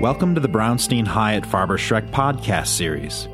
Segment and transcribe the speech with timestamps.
[0.00, 3.26] Welcome to the Brownstein Hyatt Farber Schreck podcast series.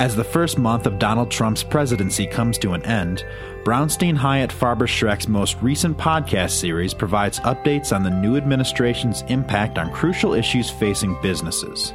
[0.00, 3.22] As the first month of Donald Trump's presidency comes to an end,
[3.62, 9.76] Brownstein Hyatt Farber Schreck's most recent podcast series provides updates on the new administration's impact
[9.76, 11.92] on crucial issues facing businesses.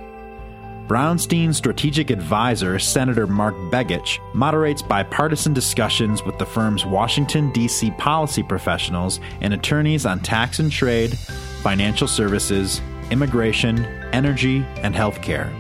[0.88, 7.90] Brownstein's strategic advisor, Senator Mark Begich, moderates bipartisan discussions with the firm's Washington, D.C.
[7.98, 11.18] policy professionals and attorneys on tax and trade,
[11.64, 15.52] financial services, immigration, energy, and healthcare.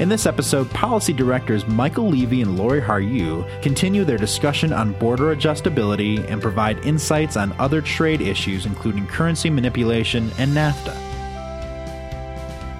[0.00, 5.34] In this episode, policy directors Michael Levy and Lori Harju continue their discussion on border
[5.34, 10.94] adjustability and provide insights on other trade issues, including currency manipulation and NAFTA.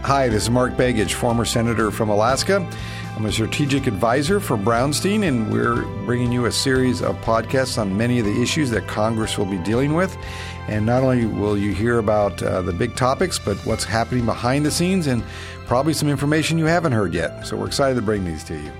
[0.03, 2.65] Hi, this is Mark Begich, former senator from Alaska.
[3.19, 7.97] I'm a strategic advisor for Brownstein, and we're bringing you a series of podcasts on
[7.97, 10.17] many of the issues that Congress will be dealing with.
[10.69, 14.65] And not only will you hear about uh, the big topics, but what's happening behind
[14.65, 15.25] the scenes and
[15.67, 17.45] probably some information you haven't heard yet.
[17.45, 18.71] So we're excited to bring these to you.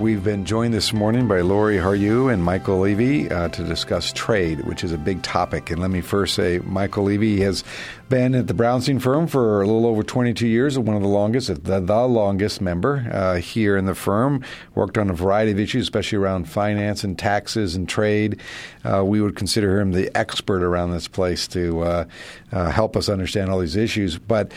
[0.00, 4.64] We've been joined this morning by Lori Harju and Michael Levy uh, to discuss trade,
[4.64, 5.70] which is a big topic.
[5.70, 7.64] And let me first say, Michael Levy has
[8.08, 11.48] been at the Brownstein firm for a little over 22 years, one of the longest,
[11.48, 14.42] the, the longest member uh, here in the firm.
[14.74, 18.40] Worked on a variety of issues, especially around finance and taxes and trade.
[18.82, 22.04] Uh, we would consider him the expert around this place to uh,
[22.52, 24.18] uh, help us understand all these issues.
[24.18, 24.52] But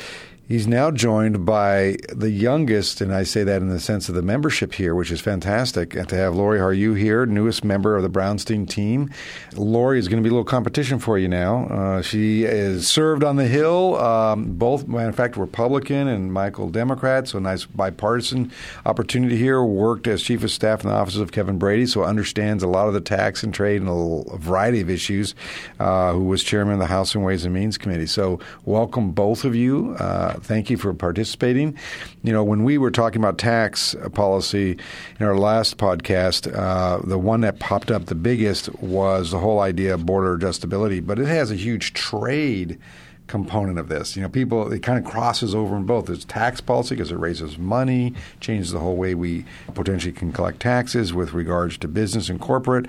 [0.46, 4.22] He's now joined by the youngest, and I say that in the sense of the
[4.22, 5.96] membership here, which is fantastic.
[5.96, 9.10] And to have Lori Harju here, newest member of the Brownstein team.
[9.56, 11.68] Lori is going to be a little competition for you now.
[11.68, 17.30] Uh, she is served on the Hill, um, both, in fact, Republican and Michael Democrat,
[17.30, 18.52] so nice bipartisan
[18.86, 19.64] opportunity here.
[19.64, 22.90] Worked as chief of staff in the offices of Kevin Brady, so understands a lot
[22.90, 25.36] of the tax and trade and a variety of issues.
[25.80, 28.08] Uh, who was chairman of the House and Ways and Means Committee.
[28.08, 29.96] So welcome both of you.
[29.98, 31.78] Uh, thank you for participating.
[32.24, 34.78] You know, when we were talking about tax policy
[35.20, 39.60] in our last podcast, uh, the one that popped up the biggest was the whole
[39.60, 42.80] idea of border adjustability, but it has a huge trade
[43.28, 44.16] component of this.
[44.16, 46.08] You know, people it kind of crosses over in both.
[46.08, 50.60] There's tax policy because it raises money, changes the whole way we potentially can collect
[50.60, 52.86] taxes with regards to business and corporate.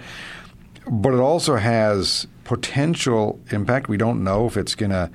[0.86, 3.88] But it also has potential impact.
[3.88, 5.10] We don't know if it's going to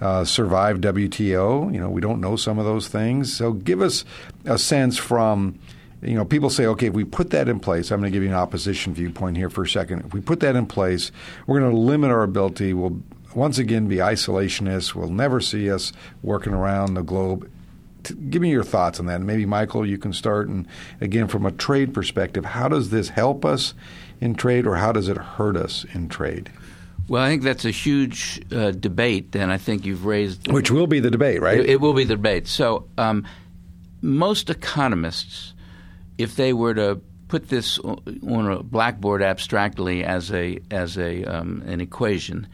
[0.00, 1.72] uh, survive WTO.
[1.72, 3.34] You know, we don't know some of those things.
[3.34, 4.04] So give us
[4.44, 5.58] a sense from
[6.04, 8.22] you know, people say, okay, if we put that in place, I'm going to give
[8.22, 10.04] you an opposition viewpoint here for a second.
[10.04, 11.10] If we put that in place,
[11.46, 12.74] we're going to limit our ability.
[12.74, 13.00] We'll
[13.34, 14.94] once again be isolationists.
[14.94, 17.50] We'll never see us working around the globe.
[18.28, 19.16] Give me your thoughts on that.
[19.16, 20.48] And maybe, Michael, you can start.
[20.48, 20.68] And
[21.00, 23.72] again, from a trade perspective, how does this help us
[24.20, 26.52] in trade or how does it hurt us in trade?
[27.06, 30.50] Well, I think that's a huge uh, debate, and I think you've raised.
[30.50, 31.60] Which will be the debate, right?
[31.60, 32.48] It, it will be the debate.
[32.48, 33.26] So, um,
[34.00, 35.52] most economists,
[36.16, 41.62] if they were to put this on a blackboard abstractly as a as a um,
[41.66, 42.46] an equation,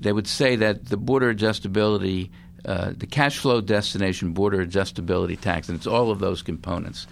[0.00, 2.30] they would say that the border adjustability,
[2.64, 7.06] uh, the cash flow destination border adjustability tax, and it's all of those components,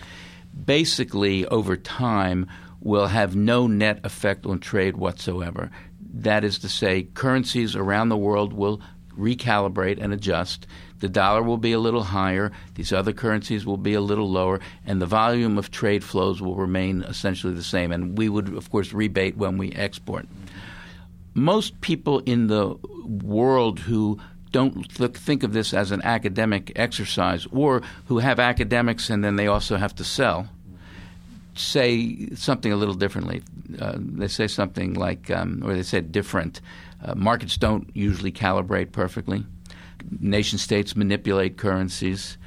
[0.64, 2.46] basically over time
[2.80, 5.70] will have no net effect on trade whatsoever.
[6.12, 8.80] That is to say, currencies around the world will
[9.18, 10.66] recalibrate and adjust.
[11.00, 14.60] The dollar will be a little higher, these other currencies will be a little lower,
[14.86, 17.92] and the volume of trade flows will remain essentially the same.
[17.92, 20.26] And we would, of course, rebate when we export.
[21.34, 22.74] Most people in the
[23.04, 24.18] world who
[24.50, 29.46] don't think of this as an academic exercise or who have academics and then they
[29.46, 30.48] also have to sell
[31.58, 33.42] say something a little differently.
[33.80, 36.60] Uh, they say something like, um, or they said different.
[37.04, 39.44] Uh, markets don't usually calibrate perfectly.
[40.20, 42.38] Nation states manipulate currencies.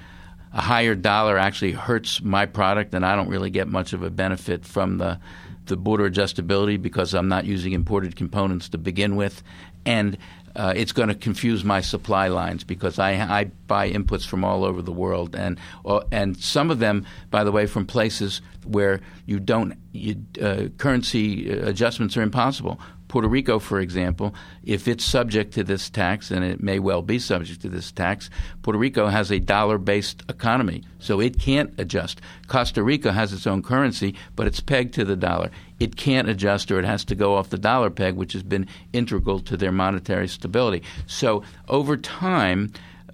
[0.54, 4.10] A higher dollar actually hurts my product, and I don't really get much of a
[4.10, 5.20] benefit from the
[5.66, 9.44] the border adjustability because I'm not using imported components to begin with,
[9.86, 10.18] and
[10.56, 14.66] uh, it's going to confuse my supply lines because I, I, buy inputs from all
[14.66, 19.00] over the world, and uh, and some of them, by the way, from places where
[19.26, 22.80] you don't you, uh, currency adjustments are impossible.
[23.12, 27.20] Puerto Rico, for example, if it's subject to this tax, and it may well be
[27.20, 28.30] subject to this tax,
[28.62, 32.22] Puerto Rico has a dollar based economy, so it can't adjust.
[32.48, 35.52] Costa Rica has its own currency, but it's pegged to the dollar.
[35.78, 38.66] It can't adjust or it has to go off the dollar peg, which has been
[38.94, 40.82] integral to their monetary stability.
[41.06, 42.72] So over time,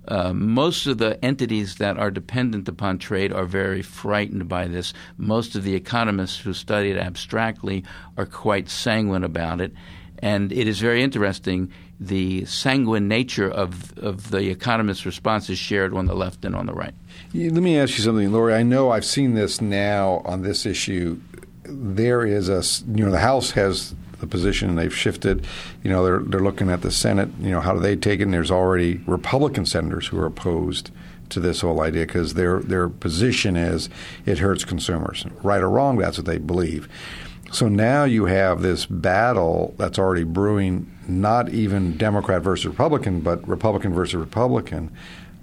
[0.08, 4.94] uh, most of the entities that are dependent upon trade are very frightened by this.
[5.18, 7.84] Most of the economists who study it abstractly
[8.18, 9.74] are quite sanguine about it.
[10.20, 11.72] And it is very interesting.
[12.00, 16.66] The sanguine nature of, of the economist's response is shared on the left and on
[16.66, 16.94] the right.
[17.34, 18.54] Let me ask you something, Lori.
[18.54, 21.20] I know I've seen this now on this issue.
[21.64, 25.46] There is a, you know, the House has the position they've shifted.
[25.84, 27.30] You know, they're they're looking at the Senate.
[27.40, 28.24] You know, how do they take it?
[28.24, 30.92] And there's already Republican senators who are opposed
[31.30, 33.90] to this whole idea because their their position is
[34.26, 35.26] it hurts consumers.
[35.44, 36.90] Right or wrong, that's what they believe.
[37.52, 43.48] So now you have this battle that's already brewing, not even Democrat versus Republican, but
[43.48, 44.92] Republican versus Republican.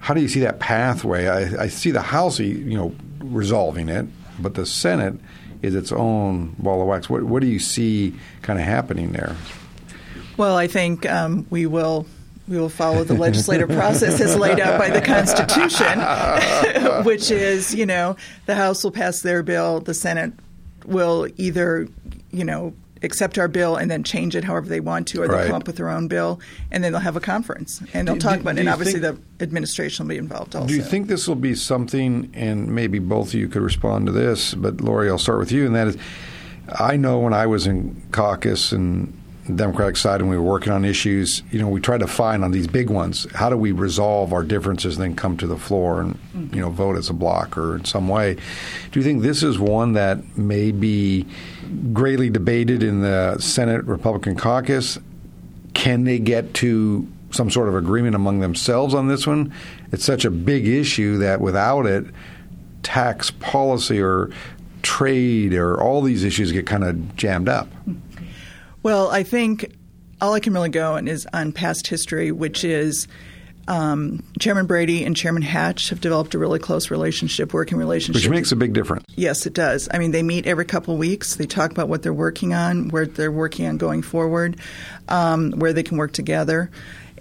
[0.00, 1.29] How do you see that pathway?
[1.29, 4.06] I, I see the House, you know, resolving it,
[4.38, 5.15] but the Senate
[5.64, 7.08] is its own ball of wax.
[7.08, 9.37] What, what do you see kind of happening there?
[10.37, 12.06] Well, I think um, we will
[12.46, 15.99] we will follow the legislative process as laid out by the Constitution,
[17.05, 18.16] which is, you know,
[18.46, 20.32] the House will pass their bill, the Senate
[20.84, 21.88] will either,
[22.31, 25.36] you know, accept our bill and then change it however they want to, or they'll
[25.36, 25.46] right.
[25.46, 26.40] come up with their own bill,
[26.70, 28.60] and then they'll have a conference and they'll Do- talk do- about it.
[28.60, 30.66] And obviously, think- the administration will be involved also.
[30.68, 34.12] Do you think this will be something, and maybe both of you could respond to
[34.12, 35.96] this, but Lori, I'll start with you, and that is
[36.78, 39.12] I know when I was in caucus and
[39.52, 42.50] Democratic side and we were working on issues, you know, we tried to find on
[42.50, 46.00] these big ones, how do we resolve our differences and then come to the floor
[46.00, 46.19] and,
[46.55, 48.35] you know, vote as a block or in some way.
[48.91, 51.26] Do you think this is one that may be
[51.93, 54.99] greatly debated in the Senate Republican caucus?
[55.75, 59.52] Can they get to some sort of agreement among themselves on this one?
[59.93, 62.06] It's such a big issue that without it,
[62.82, 64.31] tax policy or
[64.82, 67.69] trade or all these issues get kind of jammed up.
[68.84, 69.75] Well, I think
[70.20, 73.08] all I can really go on is on past history, which is
[73.66, 78.22] um, Chairman Brady and Chairman Hatch have developed a really close relationship, working relationship.
[78.22, 79.06] Which makes a big difference.
[79.16, 79.88] Yes, it does.
[79.90, 81.36] I mean, they meet every couple of weeks.
[81.36, 84.58] They talk about what they're working on, where they're working on going forward,
[85.08, 86.70] um, where they can work together.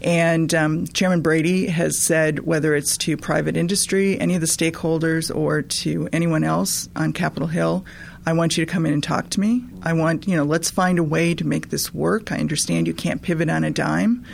[0.02, 5.34] And um, Chairman Brady has said whether it's to private industry, any of the stakeholders,
[5.34, 7.86] or to anyone else on Capitol Hill,
[8.26, 9.66] I want you to come in and talk to me.
[9.82, 12.32] I want, you know, let's find a way to make this work.
[12.32, 14.26] I understand you can't pivot on a dime.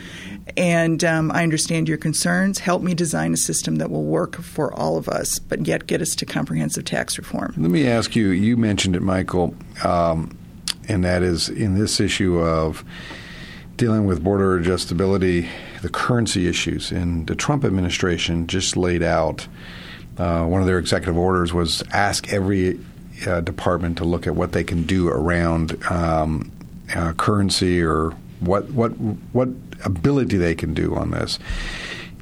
[0.56, 2.60] And um, I understand your concerns.
[2.60, 6.00] Help me design a system that will work for all of us, but yet get
[6.00, 7.54] us to comprehensive tax reform.
[7.56, 9.54] Let me ask you you mentioned it, Michael,
[9.84, 10.36] um,
[10.88, 12.84] and that is in this issue of
[13.76, 15.48] dealing with border adjustability,
[15.82, 16.92] the currency issues.
[16.92, 19.48] And the Trump administration just laid out
[20.18, 22.78] uh, one of their executive orders was ask every
[23.26, 26.50] uh, department to look at what they can do around um,
[26.94, 29.48] uh, currency or what what what
[29.84, 31.38] ability they can do on this.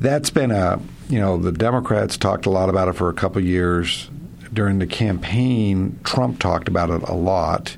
[0.00, 3.42] That's been a you know the Democrats talked a lot about it for a couple
[3.42, 4.10] years
[4.52, 5.98] during the campaign.
[6.04, 7.76] Trump talked about it a lot,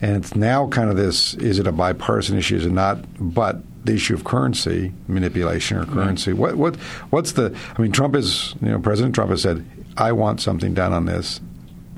[0.00, 2.56] and it's now kind of this: is it a bipartisan issue?
[2.56, 2.98] Is it not?
[3.18, 6.32] But the issue of currency manipulation or currency.
[6.32, 6.76] What what
[7.10, 7.56] what's the?
[7.76, 9.64] I mean, Trump is you know President Trump has said,
[9.96, 11.40] "I want something done on this."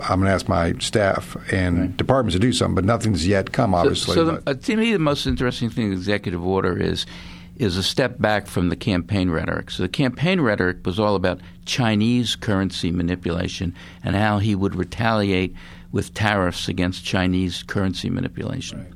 [0.01, 3.75] I'm going to ask my staff and departments to do something, but nothing's yet come.
[3.75, 6.77] Obviously, So, so the, uh, to me, the most interesting thing in the executive order
[6.77, 7.07] is
[7.57, 9.71] is a step back from the campaign rhetoric.
[9.71, 15.55] So the campaign rhetoric was all about Chinese currency manipulation and how he would retaliate
[15.93, 18.94] with tariffs against Chinese currency manipulation.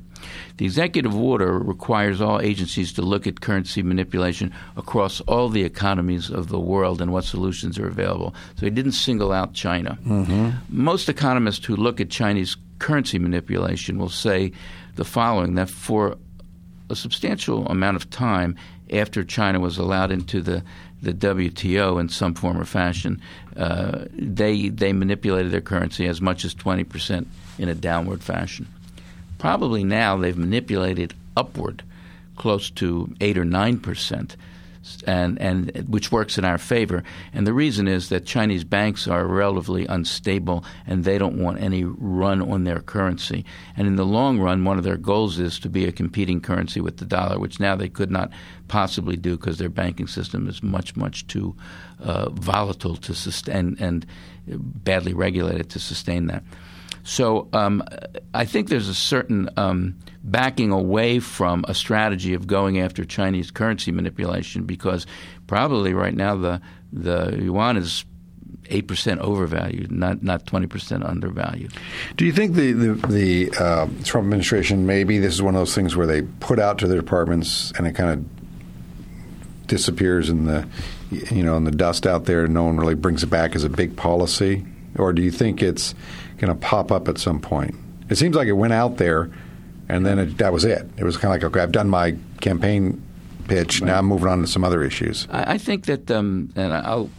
[0.57, 6.29] The executive order requires all agencies to look at currency manipulation across all the economies
[6.29, 8.33] of the world and what solutions are available.
[8.55, 9.97] So he didn't single out China.
[10.69, 14.51] Most economists who look at Chinese currency manipulation will say
[14.95, 16.17] the following that for
[16.89, 18.55] a substantial amount of time
[18.91, 20.63] after China was allowed into the,
[21.01, 23.21] the WTO in some form or fashion,
[23.55, 27.27] uh, they they manipulated their currency as much as twenty percent
[27.57, 28.67] in a downward fashion.
[29.39, 31.81] Probably now they've manipulated upward,
[32.35, 34.35] close to eight or nine percent,
[35.07, 37.03] and and which works in our favor.
[37.33, 41.85] And the reason is that Chinese banks are relatively unstable, and they don't want any
[41.85, 43.45] run on their currency.
[43.77, 46.81] And in the long run, one of their goals is to be a competing currency
[46.81, 48.31] with the dollar, which now they could not
[48.67, 51.55] possibly do because their banking system is much much too
[52.03, 54.05] uh, volatile to sustain and
[54.47, 56.43] badly regulated to sustain that.
[57.03, 57.83] So um,
[58.33, 63.51] I think there's a certain um, backing away from a strategy of going after Chinese
[63.51, 65.05] currency manipulation because
[65.47, 68.05] probably right now the the yuan is
[68.69, 71.73] eight percent overvalued, not not twenty percent undervalued.
[72.15, 75.75] Do you think the the, the uh, Trump administration maybe this is one of those
[75.75, 80.67] things where they put out to their departments and it kind of disappears in the
[81.31, 83.63] you know in the dust out there and no one really brings it back as
[83.63, 84.65] a big policy,
[84.97, 85.95] or do you think it's
[86.39, 87.75] going to pop up at some point?
[88.09, 89.29] It seems like it went out there
[89.87, 90.87] and then it, that was it.
[90.97, 93.01] It was kind of like, okay, I've done my campaign
[93.47, 93.81] pitch.
[93.81, 93.87] Right.
[93.87, 95.27] Now I'm moving on to some other issues.
[95.31, 97.09] I, I think that, um, and I'll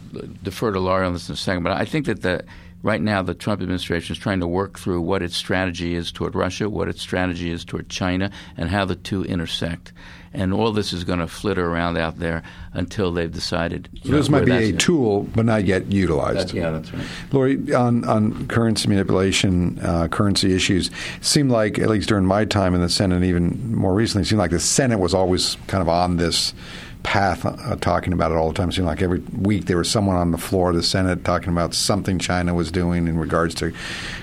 [0.43, 2.45] defer to Lori on this in a second, but I think that the
[2.83, 6.35] right now the Trump administration is trying to work through what its strategy is toward
[6.35, 9.93] Russia, what its strategy is toward China, and how the two intersect.
[10.33, 13.89] And all this is going to flitter around out there until they've decided.
[14.05, 16.39] So this might be a tool, but not yet utilized.
[16.39, 17.05] That's, yeah, that's right.
[17.33, 22.77] Lori, on, on currency manipulation, uh, currency issues, seemed like, at least during my time
[22.77, 25.89] in the Senate, and even more recently, seemed like the Senate was always kind of
[25.89, 26.55] on this
[27.03, 28.69] path uh, talking about it all the time.
[28.69, 31.51] It seemed like every week there was someone on the floor of the Senate talking
[31.51, 33.73] about something China was doing in regards to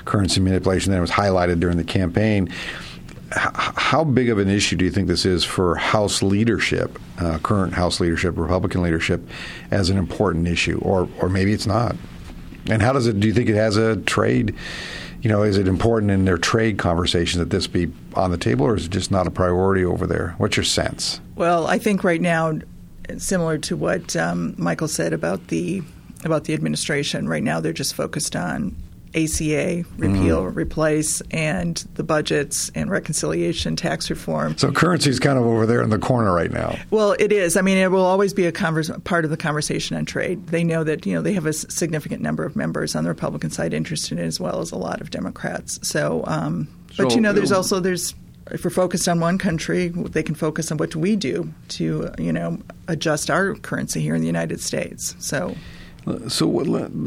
[0.06, 0.92] currency manipulation.
[0.92, 2.50] That was highlighted during the campaign.
[3.36, 7.40] H- how big of an issue do you think this is for House leadership, uh,
[7.40, 9.28] current House leadership, Republican leadership,
[9.72, 11.96] as an important issue, or or maybe it's not?
[12.70, 13.20] And how does it?
[13.20, 14.56] Do you think it has a trade?
[15.22, 18.66] You know, is it important in their trade conversations that this be on the table,
[18.66, 20.36] or is it just not a priority over there?
[20.38, 21.20] What's your sense?
[21.36, 22.60] Well, I think right now,
[23.18, 25.82] similar to what um, Michael said about the
[26.24, 28.76] about the administration, right now they're just focused on
[29.18, 30.56] ACA, repeal, mm.
[30.56, 34.58] replace, and the budgets and reconciliation, tax reform.
[34.58, 36.78] So currency is kind of over there in the corner right now.
[36.92, 37.58] Well, it is.
[37.58, 40.48] I mean, it will always be a converse, part of the conversation on trade.
[40.48, 43.50] They know that you know they have a significant number of members on the Republican
[43.50, 45.80] side interested in it, as well as a lot of Democrats.
[45.88, 48.14] So, um, but you know, there's also there's
[48.52, 52.12] if we're focused on one country, they can focus on what do we do to
[52.20, 55.16] you know adjust our currency here in the United States.
[55.20, 55.56] So.
[56.30, 56.48] So,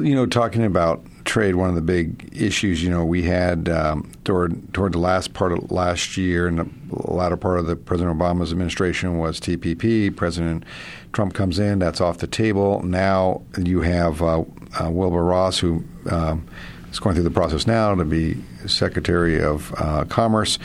[0.02, 4.10] you know, talking about trade, one of the big issues, you know, we had um,
[4.24, 6.68] toward toward the last part of last year and the
[7.12, 10.14] latter part of the President Obama's administration was TPP.
[10.14, 10.64] President
[11.12, 12.82] Trump comes in, that's off the table.
[12.82, 14.44] Now you have uh,
[14.80, 16.46] uh, Wilbur Ross, who um,
[16.90, 20.58] is going through the process now to be Secretary of uh, Commerce.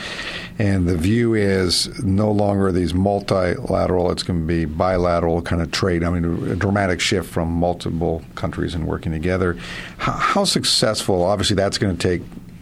[0.57, 5.71] And the view is no longer these multilateral, it's going to be bilateral kind of
[5.71, 6.03] trade.
[6.03, 9.57] I mean, a dramatic shift from multiple countries and working together.
[9.97, 12.21] How, how successful, obviously, that's going to take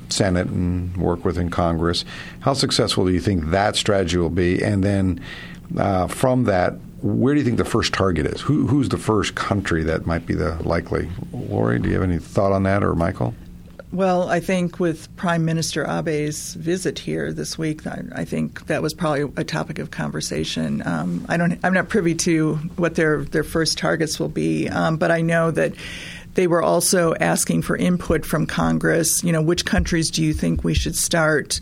[0.10, 2.06] Senate and work within Congress.
[2.42, 4.64] How successful do you think that strategy will be?
[4.64, 5.24] And then
[5.78, 8.40] uh, from that, where do you think the first target is?
[8.42, 11.10] Who, who's the first country that might be the likely?
[11.34, 13.34] Lori, do you have any thought on that, or Michael?
[13.94, 18.82] Well, I think with Prime Minister Abe's visit here this week, I, I think that
[18.82, 20.82] was probably a topic of conversation.
[20.84, 24.98] Um, I don't, I'm not privy to what their their first targets will be, um,
[24.98, 25.76] but I know that
[26.34, 29.24] they were also asking for input from Congress.
[29.24, 31.60] You know, which countries do you think we should start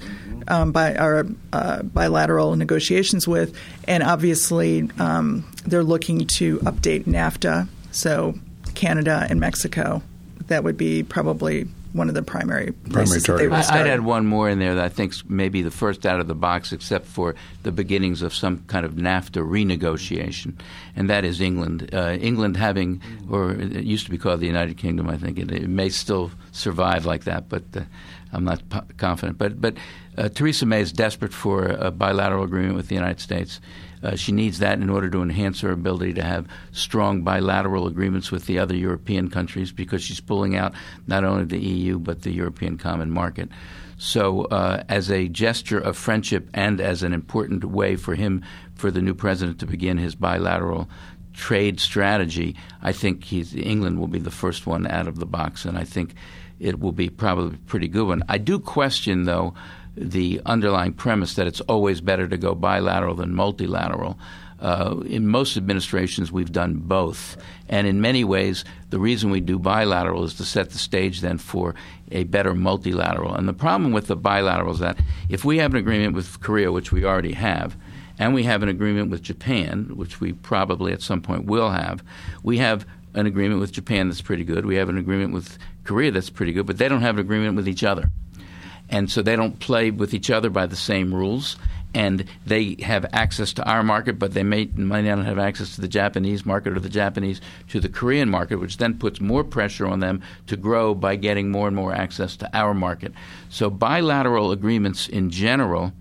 [0.47, 3.53] um, by our uh, bilateral negotiations with?
[3.89, 8.35] And obviously, um, they're looking to update NAFTA, so
[8.73, 10.01] Canada and Mexico.
[10.47, 13.19] That would be probably one of the primary primary
[13.49, 13.69] targets.
[13.69, 16.35] I'd add one more in there that I think maybe the first out of the
[16.35, 20.53] box, except for the beginnings of some kind of NAFTA renegotiation,
[20.95, 21.89] and that is England.
[21.93, 25.51] Uh, England having, or it used to be called the United Kingdom, I think it,
[25.51, 27.81] it may still survive like that, but uh,
[28.33, 29.37] I'm not p- confident.
[29.37, 29.75] But but
[30.17, 33.59] uh, Theresa May is desperate for a bilateral agreement with the United States.
[34.03, 38.31] Uh, she needs that in order to enhance her ability to have strong bilateral agreements
[38.31, 40.73] with the other European countries because she's pulling out
[41.07, 43.49] not only the EU but the European Common Market.
[43.97, 48.43] So, uh, as a gesture of friendship and as an important way for him,
[48.73, 50.89] for the new president to begin his bilateral
[51.33, 55.77] trade strategy, I think England will be the first one out of the box, and
[55.77, 56.15] I think
[56.59, 58.23] it will be probably a pretty good one.
[58.27, 59.53] I do question, though,
[59.95, 64.17] the underlying premise that it's always better to go bilateral than multilateral.
[64.59, 67.35] Uh, in most administrations, we've done both.
[67.67, 71.39] And in many ways, the reason we do bilateral is to set the stage then
[71.39, 71.73] for
[72.11, 73.33] a better multilateral.
[73.33, 76.71] And the problem with the bilateral is that if we have an agreement with Korea,
[76.71, 77.75] which we already have,
[78.19, 82.03] and we have an agreement with Japan, which we probably at some point will have,
[82.43, 84.65] we have an agreement with Japan that's pretty good.
[84.65, 87.55] We have an agreement with Korea that's pretty good, but they don't have an agreement
[87.55, 88.11] with each other
[88.91, 91.55] and so they don't play with each other by the same rules.
[91.93, 95.81] And they have access to our market, but they may, may not have access to
[95.81, 99.85] the Japanese market or the Japanese to the Korean market, which then puts more pressure
[99.85, 103.13] on them to grow by getting more and more access to our market.
[103.49, 105.91] So bilateral agreements in general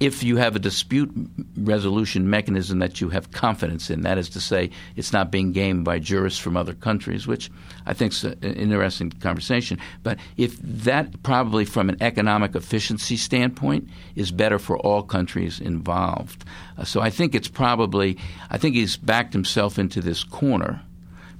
[0.00, 1.12] if you have a dispute
[1.58, 5.84] resolution mechanism that you have confidence in, that is to say, it's not being gamed
[5.84, 7.50] by jurists from other countries, which
[7.84, 9.78] I think is an interesting conversation.
[10.02, 16.46] But if that probably from an economic efficiency standpoint is better for all countries involved.
[16.78, 18.16] Uh, so I think it's probably,
[18.48, 20.80] I think he's backed himself into this corner,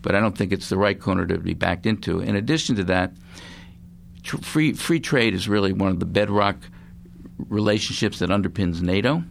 [0.03, 2.21] but I don't think it's the right corner to be backed into.
[2.21, 3.13] In addition to that,
[4.23, 6.57] tr- free, free trade is really one of the bedrock–
[7.49, 9.23] relationships that underpins NATO.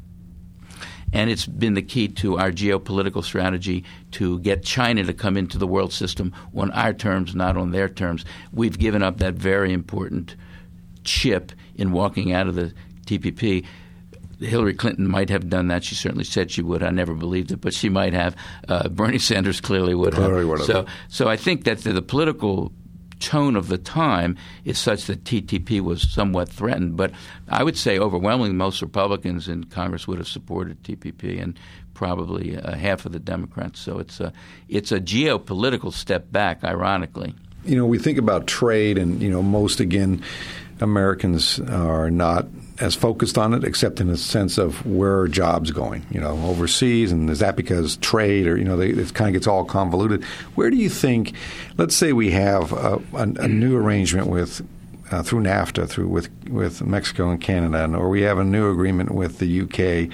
[1.12, 5.58] And it's been the key to our geopolitical strategy to get China to come into
[5.58, 8.26] the world system on our terms, not on their terms.
[8.54, 10.36] We've given up that very important
[11.04, 12.74] chip in walking out of the
[13.08, 13.66] TPP.
[14.40, 15.84] Hillary Clinton might have done that.
[15.84, 16.84] She certainly said she would.
[16.84, 18.36] I never believed it, but she might have.
[18.68, 20.48] Uh, Bernie Sanders clearly would Clearly have.
[20.48, 20.68] would have.
[20.68, 22.72] So, so I think that the, the political
[23.20, 26.98] tone of the time is such that TTP was somewhat threatened.
[26.98, 27.12] But
[27.48, 31.58] I would say overwhelmingly most Republicans in Congress would have supported TPP, and
[31.94, 33.80] probably uh, half of the Democrats.
[33.80, 34.32] So it's a
[34.68, 37.36] it's a geopolitical step back, ironically.
[37.66, 40.24] you know, we think about trade, and you know, most again,
[40.80, 42.48] Americans are not
[42.80, 46.38] as focused on it, except in a sense of where are jobs going, you know,
[46.46, 49.66] overseas, and is that because trade, or you know, they, it kind of gets all
[49.66, 50.24] convoluted.
[50.56, 51.34] Where do you think?
[51.78, 54.66] Let's say we have a, a, a new arrangement with.
[55.12, 58.70] Uh, through NAFTA, through with with Mexico and Canada, and, or we have a new
[58.70, 60.14] agreement with the UK.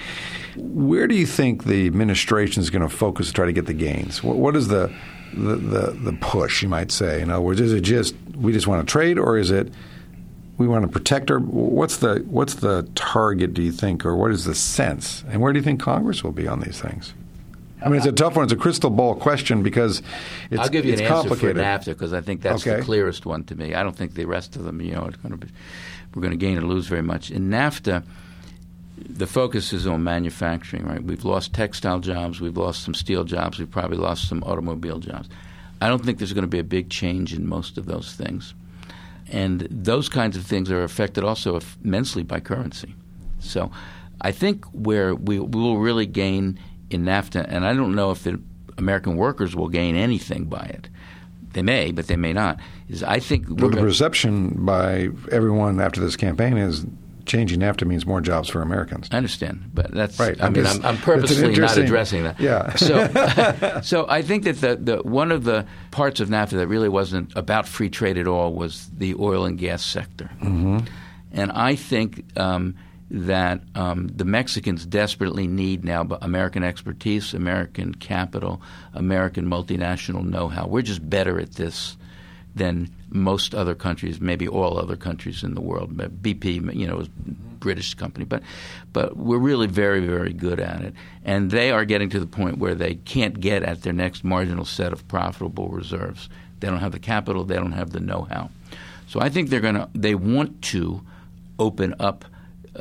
[0.56, 3.74] Where do you think the administration is going to focus to try to get the
[3.74, 4.24] gains?
[4.24, 4.90] What, what is the
[5.34, 7.20] the, the the push, you might say?
[7.20, 9.70] Other words, is it just we just want to trade, or is it
[10.58, 11.38] we want to protect our?
[11.38, 13.54] What's the what's the target?
[13.54, 15.24] Do you think, or what is the sense?
[15.28, 17.12] And where do you think Congress will be on these things?
[17.84, 18.44] I mean, it's a tough one.
[18.44, 20.00] It's a crystal ball question because
[20.50, 21.62] it's, I'll give you it's an answer for complicated.
[21.62, 22.78] NAFTA because I think that's Okay.
[22.78, 23.74] the clearest one to me.
[23.74, 25.48] I don't think the rest of them, you know, are going to be,
[26.14, 27.30] we're going to gain or lose very much.
[27.30, 28.02] In NAFTA,
[28.96, 30.86] the focus is on manufacturing.
[30.86, 34.98] Right, we've lost textile jobs, we've lost some steel jobs, we've probably lost some automobile
[34.98, 35.28] jobs.
[35.82, 38.54] I don't think there's going to be a big change in most of those things,
[39.30, 42.94] and those kinds of things are affected also immensely by currency.
[43.38, 43.70] So,
[44.20, 46.58] I think where we, we will really gain
[46.90, 48.40] in NAFTA, and I don't know if the
[48.78, 50.88] American workers will gain anything by it.
[51.52, 52.60] They may, but they may not.
[52.88, 56.84] Is I think Well, the perception by everyone after this campaign is
[57.26, 59.08] changing NAFTA means more jobs for Americans.
[59.12, 60.18] I understand, but that's.
[60.18, 60.40] Right.
[60.40, 62.40] I I'm mean, just- I'm, I'm purposely not addressing that.
[62.40, 62.74] Yeah.
[62.86, 66.88] So, so I think that the, the one of the parts of NAFTA that really
[66.88, 70.78] wasn't about free trade at all was the oil and gas sector, mm-hmm.
[71.32, 72.76] and I think um,
[73.10, 78.60] that um, the Mexicans desperately need now American expertise, American capital,
[78.94, 80.66] American multinational know-how.
[80.66, 81.96] We're just better at this
[82.56, 85.96] than most other countries, maybe all other countries in the world.
[85.96, 87.08] BP, you know, is
[87.60, 88.42] British company, but
[88.92, 92.58] but we're really very very good at it, and they are getting to the point
[92.58, 96.28] where they can't get at their next marginal set of profitable reserves.
[96.60, 98.50] They don't have the capital, they don't have the know-how.
[99.08, 101.02] So I think they're going to they want to
[101.58, 102.24] open up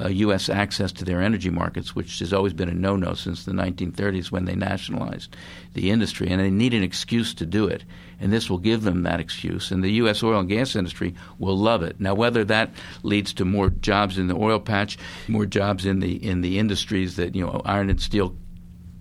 [0.02, 0.50] uh, U.S.
[0.50, 4.46] access to their energy markets, which has always been a no-no since the 1930s when
[4.46, 5.36] they nationalized
[5.74, 7.84] the industry, and they need an excuse to do it.
[8.20, 10.24] And this will give them that excuse, and the U.S.
[10.24, 12.00] oil and gas industry will love it.
[12.00, 12.72] Now, whether that
[13.04, 17.18] leads to more jobs in the oil patch, more jobs in the in the industries
[17.18, 18.36] that you know iron and steel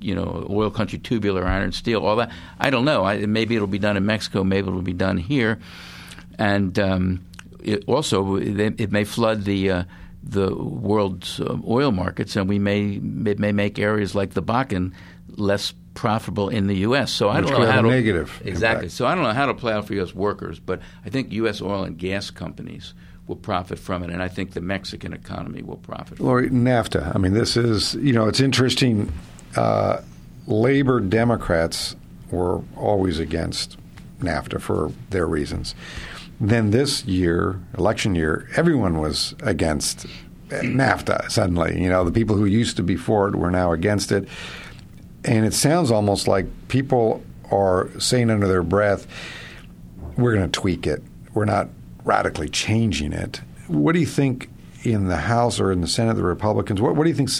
[0.01, 2.31] you know, oil country tubular iron and steel, all that.
[2.59, 3.05] I don't know.
[3.05, 4.45] I, maybe it'll be done in Mexico.
[4.45, 5.59] Maybe it'll be done here,
[6.39, 7.25] and um,
[7.61, 9.85] it also it, it may flood the uh,
[10.27, 14.93] the world's uh, oil markets, and we may it may make areas like the Bakken
[15.37, 17.13] less profitable in the U.S.
[17.13, 18.87] So I Which don't know how to negative exactly.
[18.87, 18.93] impact.
[18.93, 20.15] So I don't know how to play out for U.S.
[20.15, 21.61] workers, but I think U.S.
[21.61, 22.95] oil and gas companies
[23.27, 26.19] will profit from it, and I think the Mexican economy will profit.
[26.19, 26.27] from.
[26.27, 27.15] Lori, NAFTA.
[27.15, 29.13] I mean, this is you know, it's interesting.
[29.57, 30.01] Uh,
[30.47, 31.97] labor Democrats
[32.31, 33.77] were always against
[34.21, 35.75] NAFTA for their reasons.
[36.41, 40.07] Then this year, election year, everyone was against
[40.49, 41.31] NAFTA.
[41.31, 44.29] Suddenly, you know, the people who used to be for it were now against it,
[45.25, 49.07] and it sounds almost like people are saying under their breath,
[50.17, 51.03] "We're going to tweak it.
[51.33, 51.69] We're not
[52.05, 54.51] radically changing it." What do you think
[54.83, 56.81] in the House or in the Senate, the Republicans?
[56.81, 57.31] What, what do you think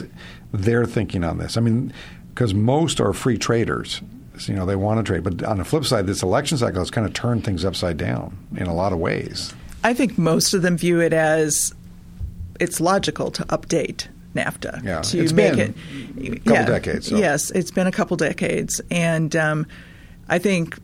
[0.53, 1.57] they're thinking on this?
[1.57, 1.93] I mean,
[2.31, 4.01] because most are free traders.
[4.47, 5.23] You know, they want to trade.
[5.23, 8.37] But on the flip side, this election cycle has kind of turned things upside down
[8.57, 9.55] in a lot of ways.
[9.85, 11.75] I think most of them view it as
[12.59, 15.75] it's logical to update NAFTA Yeah, to it's make been
[16.17, 17.17] it a couple decades, so.
[17.17, 19.67] Yes, it's been a couple decades, and um,
[20.29, 20.79] I think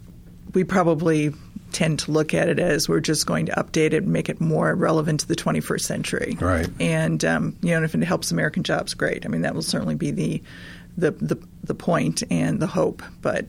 [0.55, 1.33] we probably
[1.73, 4.41] tend to look at it as we're just going to update it and make it
[4.41, 6.37] more relevant to the 21st century.
[6.41, 6.69] Right.
[6.81, 9.25] And um, you know, if it helps American jobs, great.
[9.25, 10.43] I mean, that will certainly be the
[10.97, 13.47] the the, the point and the hope, but.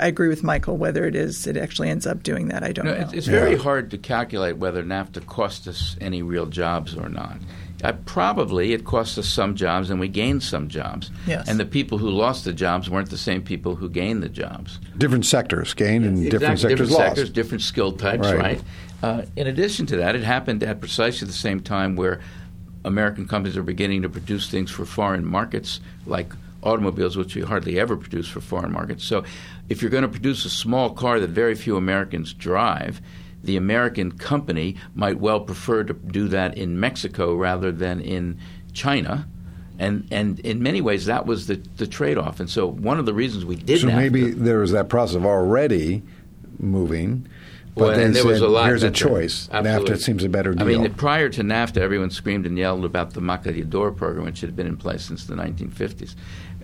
[0.00, 0.76] I agree with Michael.
[0.76, 2.62] Whether it is, it actually ends up doing that.
[2.62, 3.00] I don't No, know.
[3.00, 7.36] it's, it's very hard to calculate whether NAFTA cost us any real jobs or not.
[7.82, 11.10] Uh, probably it cost us some jobs and we gained some jobs.
[11.26, 11.48] Yes.
[11.48, 14.78] And the people who lost the jobs weren't the same people who gained the jobs.
[14.96, 17.02] Different sectors gained and different sectors different lost.
[17.16, 18.38] sectors, different skill types, Right.
[18.38, 18.62] right?
[19.02, 22.20] Uh, in addition to that, it happened at precisely the same time where
[22.84, 27.78] American companies are beginning to produce things for foreign markets, like automobiles, which we hardly
[27.78, 29.04] ever produce for foreign markets.
[29.04, 29.24] So,
[29.68, 33.00] if you're going to produce a small car that very few Americans drive,
[33.42, 38.38] the American company might well prefer to do that in Mexico rather than in
[38.72, 39.28] China.
[39.78, 42.40] And, and in many ways, that was the, the trade off.
[42.40, 45.24] And so, one of the reasons we did So maybe there was that process of
[45.24, 46.02] already
[46.58, 47.28] moving.
[47.74, 48.66] But Well, they and there said, was a lot.
[48.66, 49.48] Here's a choice.
[49.52, 49.94] Absolutely.
[49.94, 50.62] NAFTA seems a better deal.
[50.62, 54.56] I mean, prior to NAFTA, everyone screamed and yelled about the Maquiladora program, which had
[54.56, 56.16] been in place since the 1950s,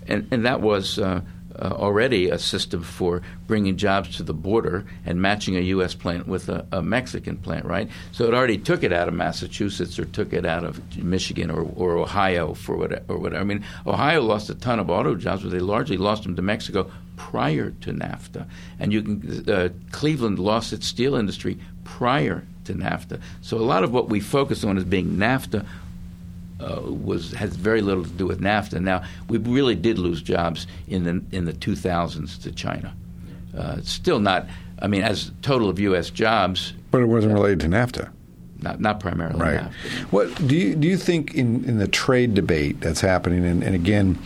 [0.07, 0.99] and and that was.
[0.99, 1.21] Uh,
[1.57, 5.95] uh, already a system for bringing jobs to the border and matching a U.S.
[5.95, 7.89] plant with a, a Mexican plant, right?
[8.13, 11.63] So it already took it out of Massachusetts or took it out of Michigan or,
[11.77, 13.41] or Ohio for what or whatever.
[13.41, 16.43] I mean, Ohio lost a ton of auto jobs, but they largely lost them to
[16.43, 18.49] Mexico prior to NAFTA.
[18.79, 23.21] And you can uh, Cleveland lost its steel industry prior to NAFTA.
[23.43, 25.67] So a lot of what we focus on as being NAFTA
[26.61, 28.81] uh, was has very little to do with NAFTA.
[28.81, 32.95] Now we really did lose jobs in the in the 2000s to China.
[33.57, 34.47] Uh, still not.
[34.81, 36.11] I mean, as total of U.S.
[36.11, 38.11] jobs, but it wasn't related to NAFTA.
[38.61, 39.61] not not primarily Right.
[39.61, 39.73] NAFTA.
[40.11, 40.89] What do you do?
[40.89, 44.19] You think in, in the trade debate that's happening, and, and again,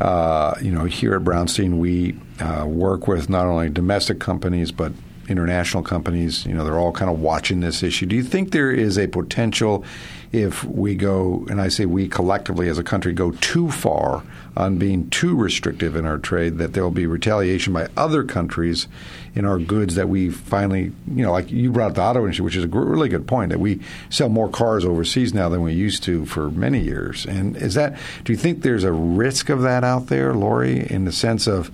[0.00, 4.92] uh, you know, here at Brownstein, we uh, work with not only domestic companies but
[5.32, 6.46] international companies.
[6.46, 8.06] You know, they're all kind of watching this issue.
[8.06, 9.84] Do you think there is a potential
[10.30, 14.22] if we go, and I say we collectively as a country go too far
[14.56, 18.88] on being too restrictive in our trade, that there will be retaliation by other countries
[19.34, 22.44] in our goods that we finally, you know, like you brought up the auto industry,
[22.44, 25.74] which is a really good point, that we sell more cars overseas now than we
[25.74, 27.26] used to for many years.
[27.26, 31.04] And is that, do you think there's a risk of that out there, Lori, in
[31.04, 31.70] the sense of,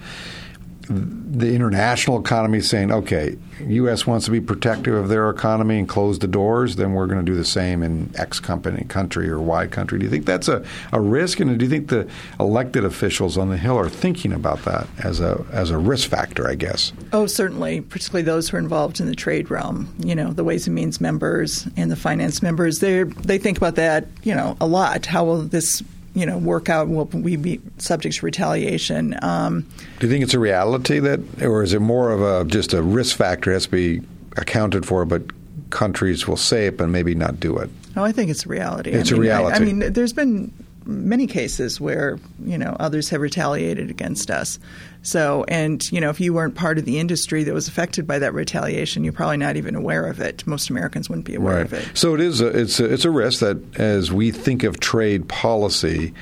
[0.88, 4.06] the international economy saying, okay, U.S.
[4.06, 7.30] wants to be protective of their economy and close the doors, then we're going to
[7.30, 9.98] do the same in X company, country or Y country.
[9.98, 11.40] Do you think that's a, a risk?
[11.40, 12.08] And do you think the
[12.40, 16.48] elected officials on the Hill are thinking about that as a as a risk factor,
[16.48, 16.92] I guess?
[17.12, 19.92] Oh, certainly, particularly those who are involved in the trade realm.
[19.98, 22.78] You know, the Ways and Means members and the finance members.
[22.78, 24.06] They they think about that.
[24.22, 25.06] You know, a lot.
[25.06, 25.82] How will this
[26.18, 26.88] you know work out?
[26.88, 29.16] Will we be subject to retaliation?
[29.22, 29.66] Um,
[30.00, 32.82] Do you think it's a reality that, or is it more of a just a
[32.82, 34.00] risk factor has to be
[34.36, 35.22] accounted for, but
[35.70, 37.70] countries will say it but maybe not do it?
[37.96, 38.90] No, I think it's a reality.
[38.90, 40.52] It's I a mean, I- I, mean, there's been
[40.88, 44.58] many cases where you know others have retaliated against us.
[45.02, 48.18] So, and you know, if you weren't part of the industry that was affected by
[48.18, 50.44] that retaliation, you're probably not even aware of it.
[50.46, 51.88] Most Americans wouldn't be aware of it.
[51.94, 52.40] So it is.
[52.40, 56.14] A, it's a, it's a risk that as we think of trade policy,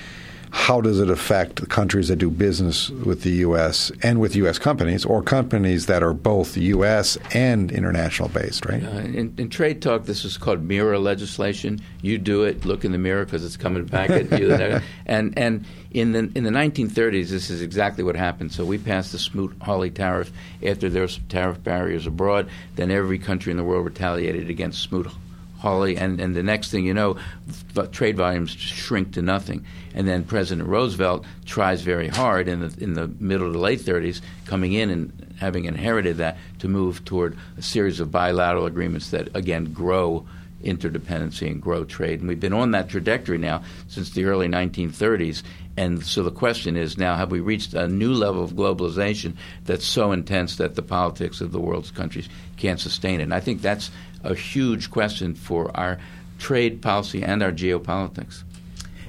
[0.57, 3.92] how does it affect the countries that do business with the U.S.
[4.03, 4.59] and with U.S.
[4.59, 7.19] companies, or companies that are both U.S.
[7.35, 8.64] and international based?
[8.64, 8.83] Right.
[8.83, 11.79] Uh, in, in trade talk, this is called mirror legislation.
[12.01, 14.51] You do it, look in the mirror because it's coming back at you.
[15.07, 18.51] and and in the in the 1930s, this is exactly what happened.
[18.51, 20.33] So we passed the Smoot-Hawley tariff
[20.64, 22.49] after there were some tariff barriers abroad.
[22.77, 25.07] Then every country in the world retaliated against Smoot.
[25.59, 27.16] Hawley, and, and the next thing you know,
[27.92, 29.64] trade volumes shrink to nothing.
[29.95, 34.21] And then President Roosevelt tries very hard in the in the middle to late 30s,
[34.45, 39.35] coming in and having inherited that, to move toward a series of bilateral agreements that
[39.35, 40.27] again grow
[40.62, 42.21] interdependency and grow trade.
[42.21, 45.42] And we've been on that trajectory now since the early 1930s.
[45.77, 49.87] And so the question is now have we reached a new level of globalization that's
[49.87, 53.25] so intense that the politics of the world's countries can't sustain it?
[53.25, 53.90] And I think that's
[54.27, 55.99] a huge question for our
[56.39, 58.43] trade policy and our geopolitics.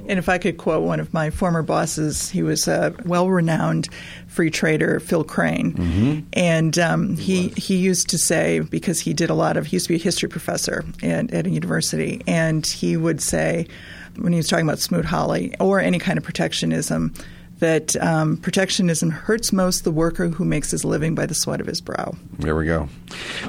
[0.07, 3.89] And if I could quote one of my former bosses, he was a well-renowned
[4.27, 9.33] free trader, Phil Crane, and um, he he used to say because he did a
[9.33, 12.95] lot of he used to be a history professor at, at a university, and he
[12.95, 13.67] would say
[14.17, 17.13] when he was talking about Smoot-Hawley or any kind of protectionism.
[17.59, 21.67] That um, protectionism hurts most the worker who makes his living by the sweat of
[21.67, 22.15] his brow.
[22.37, 22.87] There we go.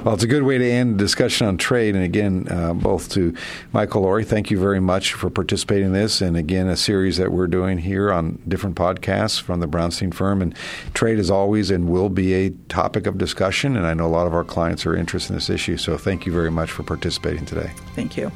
[0.03, 1.95] Well, it's a good way to end the discussion on trade.
[1.95, 3.35] And again, uh, both to
[3.71, 6.21] Michael Lori, thank you very much for participating in this.
[6.21, 10.41] And again, a series that we're doing here on different podcasts from the Brownstein firm.
[10.41, 10.55] And
[10.93, 13.75] trade is always and will be a topic of discussion.
[13.75, 15.77] And I know a lot of our clients are interested in this issue.
[15.77, 17.71] So thank you very much for participating today.
[17.93, 18.31] Thank you.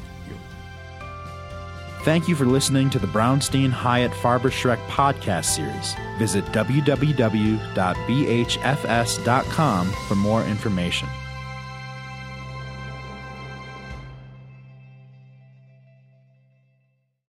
[2.04, 5.94] Thank you for listening to the Brownstein Hyatt Farber Schreck podcast series.
[6.18, 7.12] Visit www.bhfs.com
[10.06, 11.08] for more information.